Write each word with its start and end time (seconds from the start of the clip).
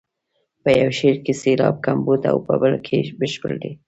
په 0.63 0.69
یو 0.81 0.91
شعر 0.99 1.17
کې 1.25 1.33
سېلاب 1.41 1.75
کمبود 1.85 2.21
او 2.31 2.37
په 2.47 2.53
بل 2.61 2.73
کې 2.87 2.99
بشپړ 3.19 3.51
دی. 3.61 3.71